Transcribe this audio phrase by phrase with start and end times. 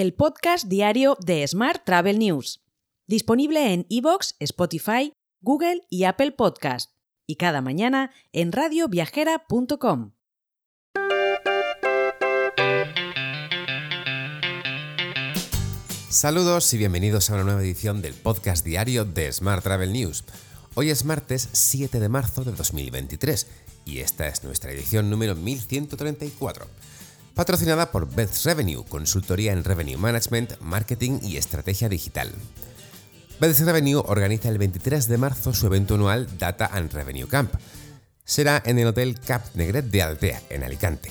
[0.00, 2.64] el podcast diario de Smart Travel News,
[3.06, 6.92] disponible en iVoox, Spotify, Google y Apple Podcast,
[7.26, 10.12] y cada mañana en radioviajera.com.
[16.08, 20.24] Saludos y bienvenidos a una nueva edición del podcast diario de Smart Travel News.
[20.76, 23.46] Hoy es martes 7 de marzo de 2023
[23.84, 26.66] y esta es nuestra edición número 1134,
[27.34, 32.30] patrocinada por Beth Revenue, consultoría en Revenue Management, Marketing y Estrategia Digital.
[33.40, 37.54] Beth Revenue organiza el 23 de marzo su evento anual Data and Revenue Camp.
[38.24, 41.10] Será en el Hotel Cap Negret de Altea, en Alicante.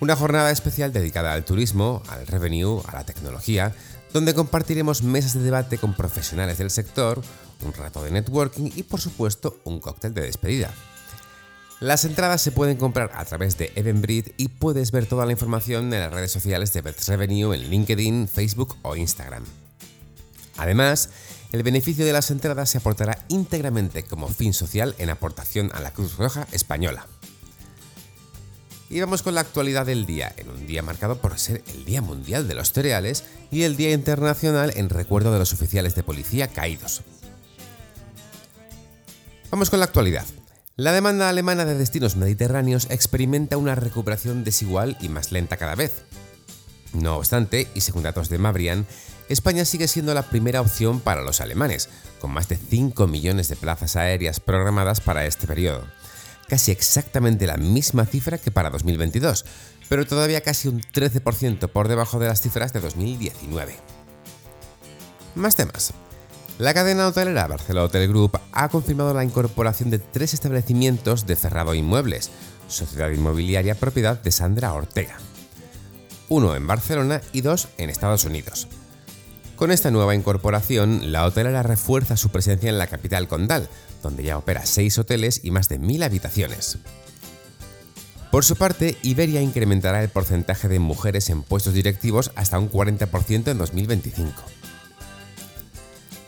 [0.00, 3.74] Una jornada especial dedicada al turismo, al revenue, a la tecnología,
[4.12, 7.22] donde compartiremos mesas de debate con profesionales del sector,
[7.62, 10.72] un rato de networking y por supuesto un cóctel de despedida.
[11.80, 15.84] Las entradas se pueden comprar a través de Eventbrite y puedes ver toda la información
[15.94, 19.44] en las redes sociales de Beth Revenue en LinkedIn, Facebook o Instagram.
[20.58, 21.08] Además,
[21.52, 25.90] el beneficio de las entradas se aportará íntegramente como fin social en aportación a la
[25.90, 27.06] Cruz Roja Española.
[28.90, 32.02] Y vamos con la actualidad del día, en un día marcado por ser el Día
[32.02, 36.48] Mundial de los Cereales y el Día Internacional en recuerdo de los oficiales de policía
[36.48, 37.00] caídos.
[39.50, 40.26] Vamos con la actualidad.
[40.80, 46.04] La demanda alemana de destinos mediterráneos experimenta una recuperación desigual y más lenta cada vez.
[46.94, 48.86] No obstante, y según datos de Mabrian,
[49.28, 53.56] España sigue siendo la primera opción para los alemanes, con más de 5 millones de
[53.56, 55.84] plazas aéreas programadas para este periodo
[56.48, 59.44] casi exactamente la misma cifra que para 2022,
[59.88, 63.76] pero todavía casi un 13% por debajo de las cifras de 2019.
[65.36, 65.92] Más temas.
[66.60, 71.74] La cadena hotelera Barcelona Hotel Group ha confirmado la incorporación de tres establecimientos de Cerrado
[71.74, 72.30] Inmuebles,
[72.68, 75.16] sociedad inmobiliaria propiedad de Sandra Ortega.
[76.28, 78.68] Uno en Barcelona y dos en Estados Unidos.
[79.56, 83.66] Con esta nueva incorporación, la hotelera refuerza su presencia en la capital condal,
[84.02, 86.76] donde ya opera seis hoteles y más de mil habitaciones.
[88.30, 93.50] Por su parte, Iberia incrementará el porcentaje de mujeres en puestos directivos hasta un 40%
[93.50, 94.59] en 2025.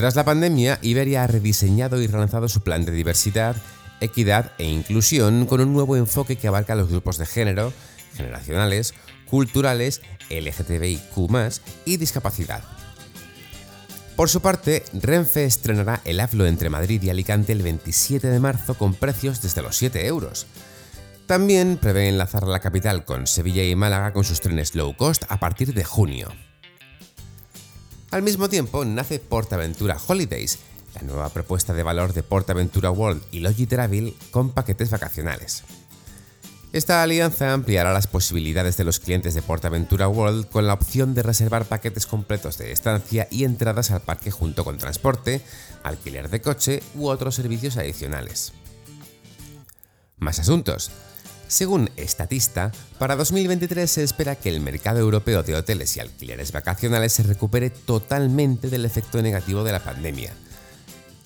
[0.00, 3.54] Tras la pandemia, Iberia ha rediseñado y relanzado su plan de diversidad,
[4.00, 7.70] equidad e inclusión con un nuevo enfoque que abarca los grupos de género,
[8.14, 8.94] generacionales,
[9.28, 10.00] culturales,
[10.30, 12.64] LGTBIQ y discapacidad.
[14.16, 18.78] Por su parte, Renfe estrenará el AFLO entre Madrid y Alicante el 27 de marzo
[18.78, 20.46] con precios desde los 7 euros.
[21.26, 25.38] También prevé enlazar la capital con Sevilla y Málaga con sus trenes low cost a
[25.38, 26.32] partir de junio.
[28.10, 30.58] Al mismo tiempo, nace PortAventura Holidays,
[30.96, 35.62] la nueva propuesta de valor de PortAventura World y Logitravel con paquetes vacacionales.
[36.72, 41.22] Esta alianza ampliará las posibilidades de los clientes de PortAventura World con la opción de
[41.22, 45.40] reservar paquetes completos de estancia y entradas al parque junto con transporte,
[45.84, 48.52] alquiler de coche u otros servicios adicionales.
[50.18, 50.90] Más asuntos.
[51.50, 57.12] Según Estatista, para 2023 se espera que el mercado europeo de hoteles y alquileres vacacionales
[57.12, 60.32] se recupere totalmente del efecto negativo de la pandemia.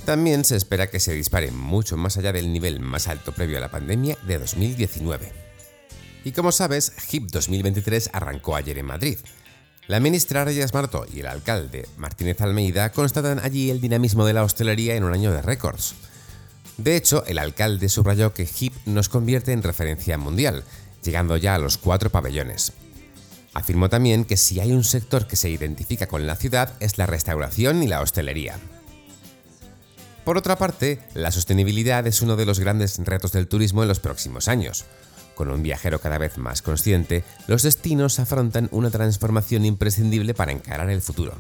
[0.07, 3.61] También se espera que se dispare mucho más allá del nivel más alto previo a
[3.61, 5.31] la pandemia de 2019.
[6.25, 9.19] Y como sabes, HIP 2023 arrancó ayer en Madrid.
[9.89, 14.43] La ministra Reyes Martó y el alcalde Martínez Almeida constatan allí el dinamismo de la
[14.43, 15.95] hostelería en un año de récords.
[16.77, 20.65] De hecho, el alcalde subrayó que HIP nos convierte en referencia mundial,
[21.03, 22.73] llegando ya a los cuatro pabellones.
[23.53, 27.07] Afirmó también que si hay un sector que se identifica con la ciudad es la
[27.07, 28.59] restauración y la hostelería.
[30.25, 34.01] Por otra parte, la sostenibilidad es uno de los grandes retos del turismo en los
[34.01, 34.85] próximos años.
[35.35, 40.91] Con un viajero cada vez más consciente, los destinos afrontan una transformación imprescindible para encarar
[40.91, 41.35] el futuro.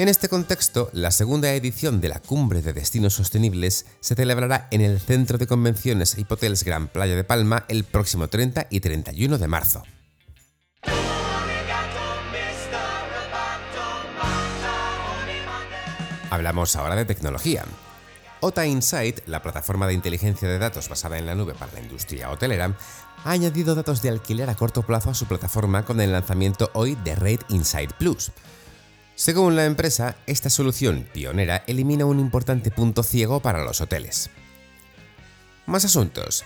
[0.00, 4.80] En este contexto, la segunda edición de la Cumbre de Destinos Sostenibles se celebrará en
[4.80, 9.38] el Centro de Convenciones y Hotels Gran Playa de Palma el próximo 30 y 31
[9.38, 9.82] de marzo.
[16.30, 17.64] Hablamos ahora de tecnología.
[18.38, 22.30] OTA Insight, la plataforma de inteligencia de datos basada en la nube para la industria
[22.30, 22.72] hotelera,
[23.24, 26.94] ha añadido datos de alquiler a corto plazo a su plataforma con el lanzamiento hoy
[27.02, 28.30] de Rate Insight Plus.
[29.18, 34.30] Según la empresa, esta solución pionera elimina un importante punto ciego para los hoteles.
[35.66, 36.44] Más asuntos.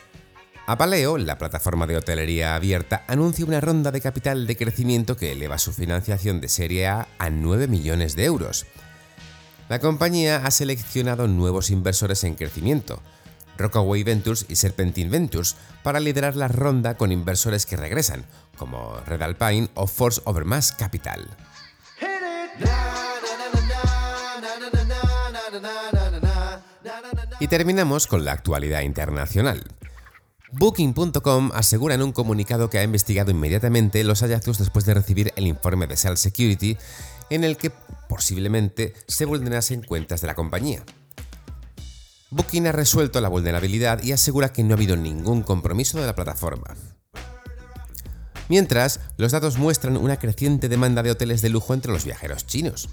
[0.66, 5.58] Apaleo, la plataforma de hotelería abierta, anuncia una ronda de capital de crecimiento que eleva
[5.58, 8.64] su financiación de Serie A a 9 millones de euros.
[9.68, 13.02] La compañía ha seleccionado nuevos inversores en crecimiento,
[13.58, 18.24] Rockaway Ventures y Serpentine Ventures para liderar la ronda con inversores que regresan,
[18.56, 21.28] como Red Alpine o Force Overmass Capital.
[27.40, 29.64] Y terminamos con la actualidad internacional.
[30.52, 35.46] Booking.com asegura en un comunicado que ha investigado inmediatamente los hallazgos después de recibir el
[35.46, 36.76] informe de Sales Security
[37.30, 37.72] en el que
[38.08, 40.84] posiblemente se vulnerasen cuentas de la compañía.
[42.30, 46.14] Booking ha resuelto la vulnerabilidad y asegura que no ha habido ningún compromiso de la
[46.14, 46.76] plataforma.
[48.52, 52.90] Mientras, los datos muestran una creciente demanda de hoteles de lujo entre los viajeros chinos.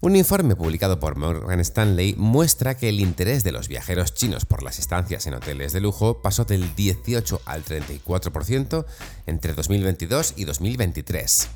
[0.00, 4.64] Un informe publicado por Morgan Stanley muestra que el interés de los viajeros chinos por
[4.64, 8.84] las estancias en hoteles de lujo pasó del 18 al 34%
[9.26, 11.48] entre 2022 y 2023.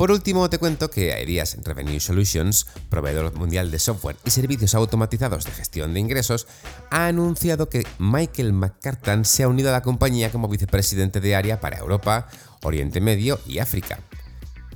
[0.00, 5.44] Por último, te cuento que Aereas Revenue Solutions, proveedor mundial de software y servicios automatizados
[5.44, 6.46] de gestión de ingresos,
[6.90, 11.60] ha anunciado que Michael McCartan se ha unido a la compañía como vicepresidente de área
[11.60, 12.28] para Europa,
[12.62, 13.98] Oriente Medio y África.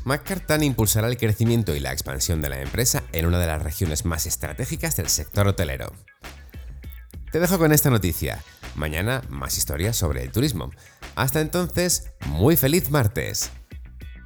[0.05, 4.05] McCartan impulsará el crecimiento y la expansión de la empresa en una de las regiones
[4.05, 5.91] más estratégicas del sector hotelero.
[7.32, 8.44] Te dejo con esta noticia.
[8.75, 10.70] Mañana más historias sobre el turismo.
[11.15, 13.50] Hasta entonces, muy feliz martes.